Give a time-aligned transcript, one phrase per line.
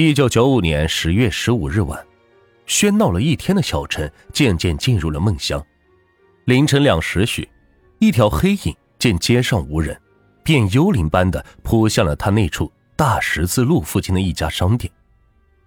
[0.00, 2.06] 一九九五年十月十五日晚，
[2.68, 5.60] 喧闹了一天的小城渐渐进入了梦乡。
[6.44, 7.48] 凌晨两时许，
[7.98, 10.00] 一条黑影见街上无人，
[10.44, 14.88] 便幽灵般的扑向了他那处大十字路附近的一家商店。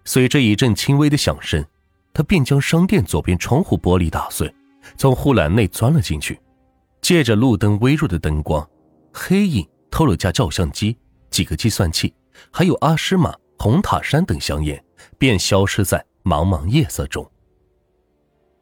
[0.05, 1.61] 随着一阵轻微的响声，
[2.13, 4.49] 他便将商店左边窗户玻璃打碎，
[4.95, 6.39] 从护栏内钻了进去。
[7.01, 8.65] 借着路灯微弱的灯光，
[9.11, 10.97] 黑影偷了架照相机、
[11.29, 12.13] 几个计算器，
[12.49, 13.35] 还有阿诗玛。
[13.61, 14.83] 红塔山等香烟
[15.19, 17.29] 便消失在茫茫夜色中。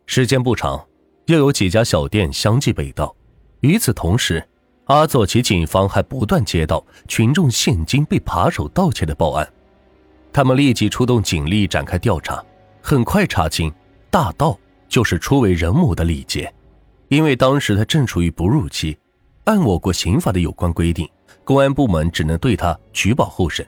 [0.06, 0.86] 时间不长，
[1.28, 3.16] 又有几家小店相继被盗。
[3.62, 4.46] 与此同时，
[4.88, 9.50] 阿佐奇警方还不断接到群众现金被扒手盗窃的报案。
[10.34, 12.44] 他们立即出动警力展开调查，
[12.82, 13.74] 很快查清
[14.10, 14.60] 大盗
[14.90, 16.54] 就是初为人母的李杰。
[17.08, 18.98] 因为当时他正处于哺乳期，
[19.46, 21.10] 按我国刑法的有关规定，
[21.46, 23.66] 公安部门只能对他取保候审。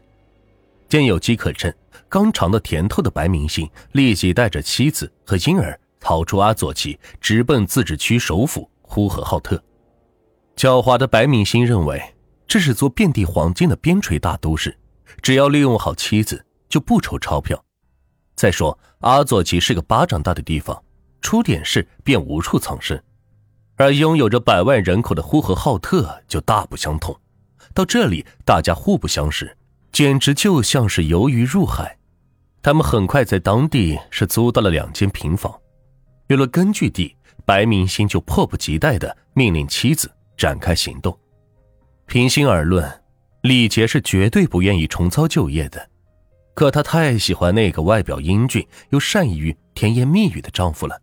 [0.91, 1.73] 见有机可乘，
[2.09, 9.55] 刚尝到甜头的白明星立即带着妻子和婴儿逃出阿佐奇，直奔自治区首府呼和浩特。
[10.57, 12.04] 狡猾的白明星认为
[12.46, 14.77] 这是座遍地黄金的边陲大都市，
[15.21, 17.63] 只要利用好妻子，就不愁钞票。
[18.35, 20.84] 再说阿佐奇是个巴掌大的地方，
[21.21, 23.01] 出点事便无处藏身，
[23.77, 27.18] 而拥有着百万人口的呼和浩特就大不相同。
[27.73, 29.55] 到这里，大家互不相识。
[29.92, 31.98] 简直就像是游鱼入海。
[32.62, 35.54] 他们很快在当地是租到了两间平房，
[36.28, 41.18] 有了根据地，白明星就迫不及待的命令妻子展开行动。
[42.06, 43.02] 平心而论，
[43.42, 45.90] 李杰是绝对不愿意重操旧业的，
[46.54, 51.02] 可他太喜欢那个外表英俊又善于甜言蜜语的丈夫了。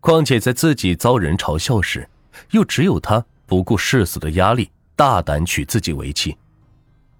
[0.00, 2.08] 况且在自己遭人嘲笑时，
[2.50, 6.36] 又只有他不顾世俗的压力，大胆娶自己为妻。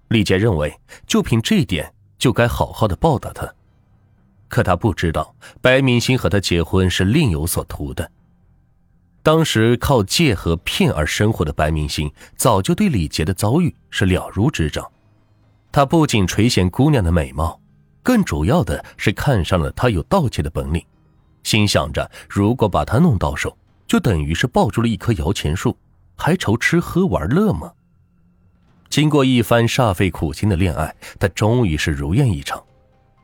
[0.09, 3.53] 李杰认为，就凭这一点，就该好好的报答他。
[4.47, 8.09] 可他不知道，白明星和他结婚是另有所图的。
[9.21, 14.89] 当时靠借和骗而生活的白明星，早就对李杰的遭遇是了如指掌。
[15.69, 17.59] 他不仅垂涎姑娘的美貌，
[18.01, 20.81] 更主要的是看上了她有盗窃的本领，
[21.43, 25.77] 心想着如果把她弄到手，就等于是抱住了一棵摇钱树，
[26.15, 27.73] 还愁吃喝玩乐吗？
[28.89, 32.63] 经过一番煞费苦心的恋爱，他终于是如愿以偿。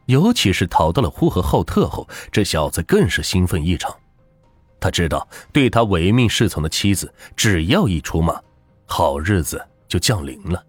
[0.06, 3.96] 尤其是逃到了呼和浩特后，这小子更是兴奋异常。
[4.80, 8.38] 他知道，对他唯命是从的妻子，只要一出马，
[8.86, 10.62] 好日子就降临了。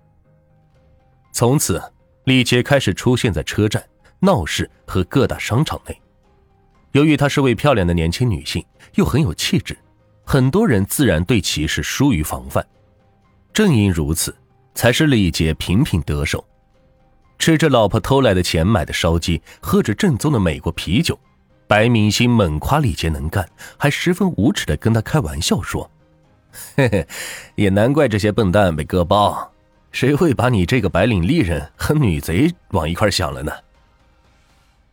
[1.32, 1.82] 从此，
[2.24, 3.84] 李杰开始出现在车站、
[4.20, 6.00] 闹市和各大商场内。
[6.92, 9.76] 由于她是位漂亮的年轻女性，又很有气质，
[10.22, 12.64] 很多人自然对其是疏于防范。
[13.52, 14.32] 正因如此。
[14.74, 16.44] 才是李杰频频得手，
[17.38, 21.18] 吃着老婆偷来的钱买的烧鸡，喝着正宗的美国啤酒，
[21.66, 23.48] 白明星猛夸李杰能干，
[23.78, 25.90] 还十分无耻的跟他开玩笑说
[26.76, 27.06] ：“嘿嘿，
[27.54, 29.52] 也难怪这些笨蛋被割包，
[29.92, 33.52] 谁会把你这个白领丽人和女贼往一块想了呢？”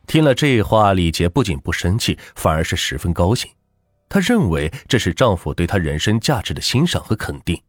[0.08, 3.50] 听了这话，李杰不仅不生气，反而是十分高兴，
[4.10, 7.60] 他认为这是丈夫对他人生价值的欣赏和肯定。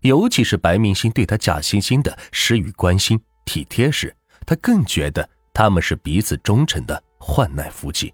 [0.00, 4.14] 尤其是白明星对他假惺惺的施予关心体贴时，
[4.46, 8.12] 他更觉得他们是彼此忠诚的患难夫妻。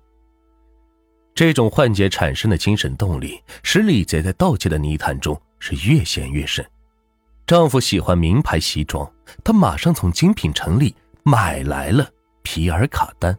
[1.34, 6.64] 这种幻觉产生的精神动力，使李杰在盗窃的泥潭中是越陷越深。
[7.46, 9.10] 丈夫喜欢名牌西装，
[9.42, 12.08] 她马上从精品城里买来了
[12.42, 13.36] 皮尔卡丹。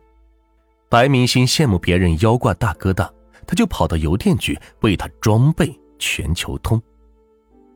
[0.89, 3.11] 白明星羡慕别人腰挂大哥大，
[3.47, 6.81] 她就跑到邮电局为他装备全球通。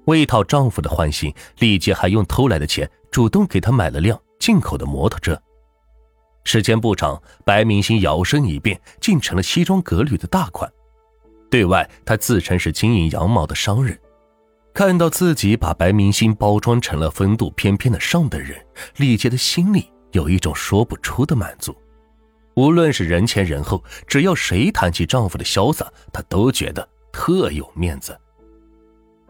[0.05, 5.39] 为讨丈夫的欢心，李杰还用偷来的钱主动给他买了辆进口的摩托车。
[6.45, 10.71] 时间不长，白明星摇身一变，竟成了西装革履的大款。
[11.51, 13.99] 对外，他自称是经营羊毛的商人。
[14.73, 18.55] 看到自己把白明星包装成了风度翩翩的上等人，
[18.97, 21.75] 李杰的心里有一种说不出的满足。
[22.55, 28.17] 无论是人前人后，只要谁谈起丈夫的潇洒，她都觉得特有面子。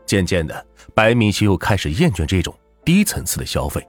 [0.10, 0.66] 渐渐的，
[0.96, 2.52] 白明星又开始厌倦这种
[2.84, 3.88] 低层次的消费，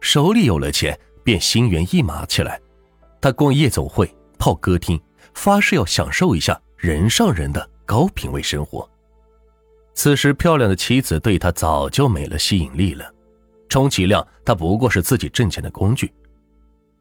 [0.00, 2.58] 手里有了钱，便心猿意马起来。
[3.20, 4.98] 他逛夜总会、泡歌厅，
[5.34, 8.88] 发誓要享受一下人上人的高品位生活。
[9.92, 13.12] 此时，漂亮的妻子对他早就没了吸引力了，
[13.68, 16.10] 充其量他不过是自己挣钱的工具。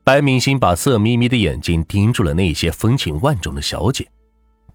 [0.04, 4.06] 白明星把色眯眯的眼睛盯住了那些风情万种的小姐，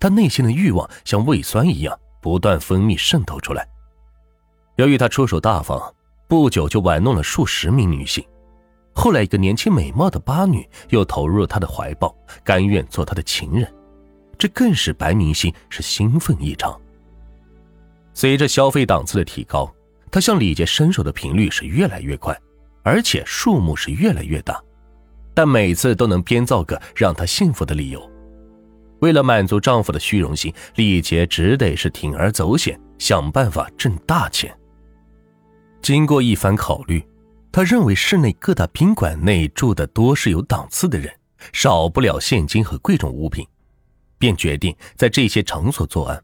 [0.00, 1.94] 他内心的欲望像胃酸一样。
[2.26, 3.64] 不断分泌渗透出来。
[4.74, 5.80] 由于他出手大方，
[6.26, 8.26] 不久就玩弄了数十名女性，
[8.92, 12.12] 后来一个年轻美貌的八女又投入了他的怀抱，
[12.42, 13.72] 甘愿做他的情人，
[14.36, 16.76] 这更使白明星是兴奋异常。
[18.12, 19.72] 随着消费档次的提高，
[20.10, 22.36] 他向李杰伸手的频率是越来越快，
[22.82, 24.60] 而且数目是越来越大，
[25.32, 28.10] 但每次都能编造个让他幸福的理由。
[29.00, 34.56] 为了满足丈夫的虚荣心，李杰只得是铤而走险，想办法挣大钱。
[35.82, 37.06] 经过一番考虑，
[37.52, 41.12] 他认为市内各大宾馆内住的多是有档次的人，
[41.52, 43.46] 少不了现金和贵重物品，
[44.18, 46.22] 便决定在这些场所作案。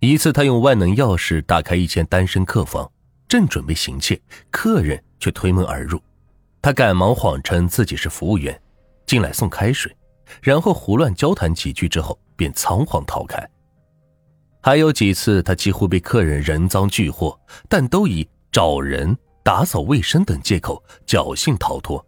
[0.00, 2.90] 一次，他用万能钥匙打开一间单身客房，
[3.26, 4.20] 正准备行窃，
[4.50, 5.98] 客人却推门而入，
[6.60, 8.60] 他赶忙谎称自己是服务员，
[9.06, 9.90] 进来送开水。
[10.42, 13.42] 然后胡乱交谈几句之后，便仓皇逃开。
[14.60, 17.38] 还有几次，他几乎被客人人赃俱获，
[17.68, 22.04] 但都以找人、打扫卫生等借口侥幸逃脱。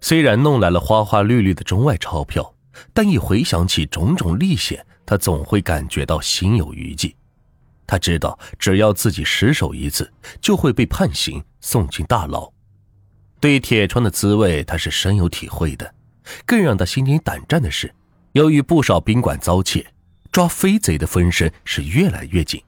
[0.00, 2.54] 虽然弄来了花花绿绿的中外钞票，
[2.92, 7.16] 但一回想起种种历险，他总会感觉到心有余悸。
[7.86, 10.10] 他知道，只要自己失手一次，
[10.40, 12.50] 就会被判刑送进大牢。
[13.40, 15.94] 对铁窗的滋味，他是深有体会的。
[16.44, 17.94] 更让他心惊胆战的是，
[18.32, 19.86] 由于不少宾馆遭窃，
[20.32, 22.62] 抓飞贼的分身是越来越紧。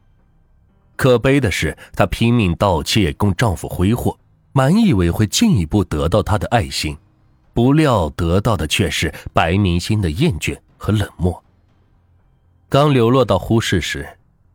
[0.97, 4.19] 可悲的是，她拼命盗窃供丈夫挥霍，
[4.53, 6.97] 满以为会进一步得到他的爱心，
[7.53, 11.43] 不料得到的却是白明星的厌倦和冷漠。
[12.69, 14.09] 刚流落到呼市时，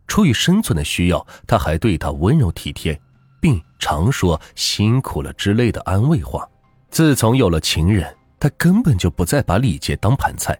[0.07, 2.99] 出于生存的需要，他还对她温柔体贴，
[3.39, 6.47] 并常说辛苦了之类的安慰话。
[6.89, 10.59] 自从有了情人，他根本就不再把李杰当盘菜。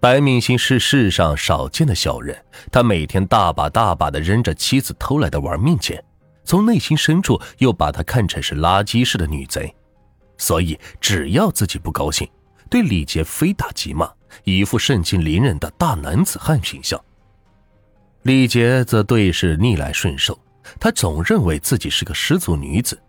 [0.00, 2.36] 白敏星是世上少见的小人，
[2.72, 6.02] 他每天大把大把的扔着妻子偷来的玩命钱，
[6.42, 9.72] 从内心深处又把她看成是垃圾似的女贼，
[10.38, 12.28] 所以只要自己不高兴，
[12.68, 14.10] 对李杰非打即骂，
[14.42, 17.00] 一副盛气凌人的大男子汉形象。
[18.22, 20.36] 李杰则对是逆来顺受，
[20.80, 23.00] 他总认为自己是个失足女子。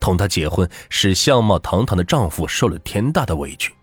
[0.00, 3.74] 同她结婚，使相貌堂堂的丈夫受了天大的委屈，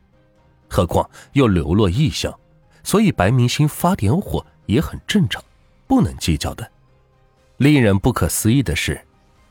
[0.70, 2.34] 何况又流落异乡，
[2.84, 5.44] 所以白明星发点火也很正常，
[5.88, 6.72] 不能计较的。
[7.58, 9.00] 令人不可思议的是，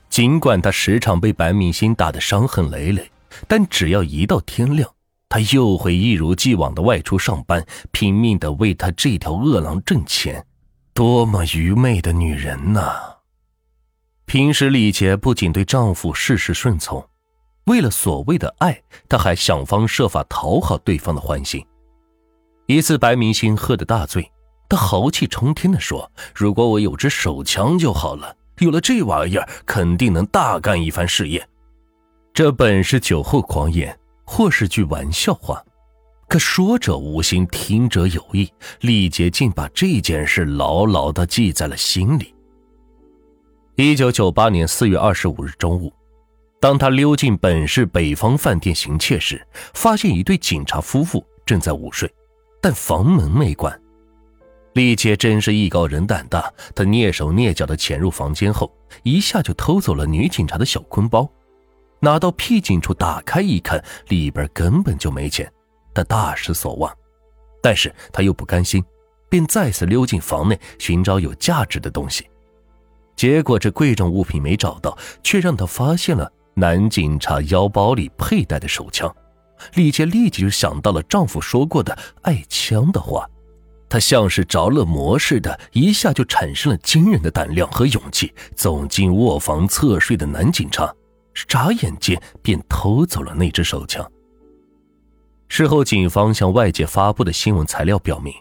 [0.08, 3.10] 尽管她时常被白明星打得伤痕累累，
[3.48, 4.88] 但只要一到天亮，
[5.28, 10.46] 她又会一如既往的外出上班，拼命的为他这条恶狼挣钱。
[10.92, 13.13] 多么愚昧的女人呐！
[14.26, 17.06] 平时李杰不仅对丈夫事事顺从，
[17.66, 21.64] 为了所谓的爱，她还想方设法讨好对方的欢心。
[22.66, 24.28] 一次，白明星喝得大醉，
[24.68, 31.46] 他豪气冲天地说：“如果我有支手枪就好了，有了这玩意儿，肯定能大干一番事业。”
[32.32, 35.62] 这本是酒后狂言，或是句玩笑话，
[36.26, 38.50] 可说者无心，听者有意。
[38.80, 42.33] 李杰竟把这件事牢牢地记在了心里。
[43.76, 45.92] 一九九八年四月二十五日中午，
[46.60, 49.44] 当他溜进本市北方饭店行窃时，
[49.74, 52.08] 发现一对警察夫妇正在午睡，
[52.62, 53.76] 但房门没关。
[54.74, 58.72] 李杰真是艺高人胆大，他蹑手蹑脚地潜入房间后，
[59.02, 61.28] 一下就偷走了女警察的小坤包。
[61.98, 65.52] 拿到僻静处打开一看，里边根本就没钱，
[65.92, 66.96] 他大失所望。
[67.60, 68.84] 但是他又不甘心，
[69.28, 72.24] 便再次溜进房内寻找有价值的东西。
[73.16, 79.14] 结果，这贵重物品没找到，却让他发现了男警察腰包里佩戴的手枪。
[79.74, 83.24] 李杰立即就想到了丈夫说过的爱枪的话，
[83.88, 90.92] 他像是着了魔似的，一下就产生了惊人的胆量和勇气，走进卧房侧睡的男警察，
[91.46, 94.04] 眨眼间便偷走了那支手枪。
[95.48, 98.34] 事后，警方向外界发布的新闻材料表明，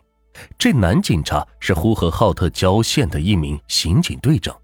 [0.57, 4.57] 这男警察是呼和浩特郊县的一名刑警队长。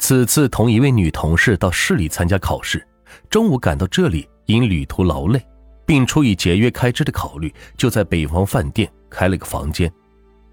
[0.00, 2.84] 此次同一位女同事到市里参加考试，
[3.28, 5.40] 中午赶到这里，因旅途劳累，
[5.86, 9.92] 并出于节约开支的考虑，就在北方饭店开了个房间。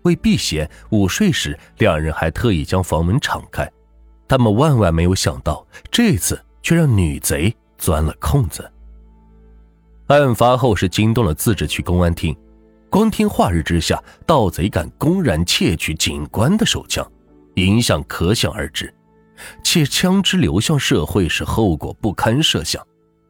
[0.03, 3.67] 为避嫌，午睡时两人还特意将房门敞开。
[4.27, 8.69] 他们万万没有想到，这次却让女贼钻了空子。
[10.07, 12.35] 案发后是惊动了自治区公安厅，
[12.89, 17.09] 光天化日之下，盗贼敢公然窃取警官的手枪，
[17.55, 18.93] 影响可想而知。
[19.63, 22.85] 且枪支流向社会是后果不堪设想，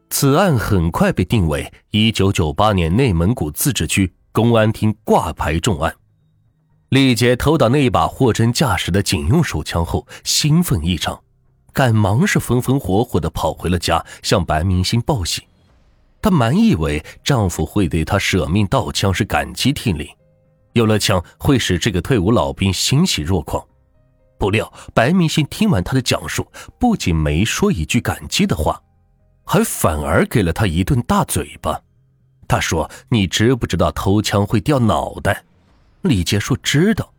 [0.09, 5.93] 此案很快被定为1998年内蒙古自治区公安厅挂牌重案。
[6.89, 11.21] 李杰偷到那把货真价实的警用手枪后，兴奋异常，
[11.73, 15.43] 赶忙是风风火火地跑回了家，向白明星报喜，
[16.21, 20.07] 她满以为丈夫会对她舍命盗枪是感激涕零，
[20.71, 23.61] 有了枪会使这个退伍老兵欣喜若狂。
[24.37, 26.45] 不料白明星听完他的讲述，
[26.79, 28.81] 不仅没说一句感激的话，
[29.43, 31.81] 还反而给了他一顿大嘴巴。
[32.47, 35.43] 他说：“你知不知道偷枪会掉脑袋？”
[36.03, 37.13] 李杰说：“知道。”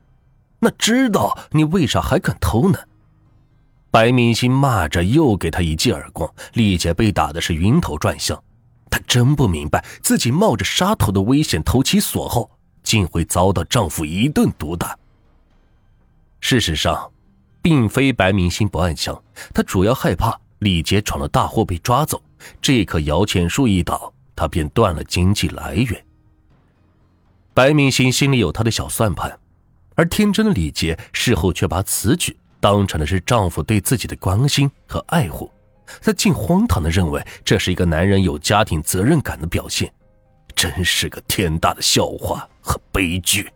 [0.61, 2.79] 那知道你为啥还敢偷呢？
[3.91, 6.29] 白明星骂着，又给他一记耳光。
[6.55, 8.43] 李杰被打的是晕头转向，
[8.91, 12.51] 他真不明白自己冒着杀头的危险投其所好，
[12.83, 14.99] 竟会遭到丈夫一顿毒打。
[16.41, 17.11] 事实上，
[17.61, 22.23] 并非白明星不爱枪，他主要害怕李杰闯了大祸被抓走。
[22.61, 26.05] 这棵摇钱树一倒，他便断了经济来源。
[27.53, 29.39] 白明星心里有他的小算盘。
[29.97, 35.51] 而天真的李杰事后却把此举当成的是丈夫对自己的关心和爱护，
[36.01, 39.93] 他竟荒唐的认为这是一个男人有家庭责任感的表现，
[40.55, 43.51] 真是个天大的笑话和悲剧。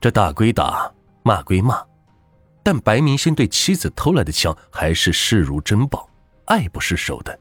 [0.00, 0.90] 这打归打，
[1.30, 1.80] 骂归骂，
[2.60, 6.10] 但白明星对妻子偷来的枪还是视如珍宝，
[6.46, 7.38] 爱不释手的。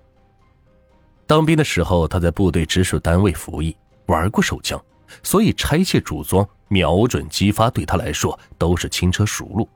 [1.26, 4.80] 当兵的时候，他在部队直属单位服役，玩过手枪。
[5.24, 9.68] 所以拆卸组装、瞄准、激发对他来说都是轻车熟路。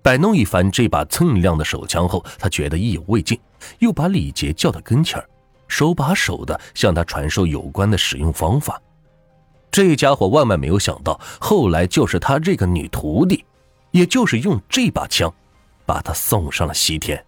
[0.00, 3.38] 摆弄一番这把锃亮的手枪后，他觉得意犹未尽，
[3.80, 5.22] 又把李杰叫到跟前
[5.68, 8.80] 手把手的向他传授有关的使用方法。
[9.72, 13.42] 这家伙万万没有想到，后来就是他这个女徒弟，
[13.90, 15.32] 也就是用这把枪，
[15.86, 17.24] 把他送上了西天。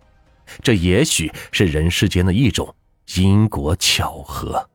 [0.63, 2.73] 这也许是人世间的一种
[3.17, 4.69] 因果巧合。